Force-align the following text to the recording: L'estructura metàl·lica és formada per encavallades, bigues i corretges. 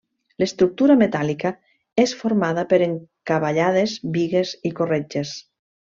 L'estructura 0.43 0.95
metàl·lica 1.01 1.51
és 2.05 2.15
formada 2.23 2.65
per 2.73 2.79
encavallades, 2.89 3.95
bigues 4.19 4.57
i 4.71 4.77
corretges. 4.83 5.37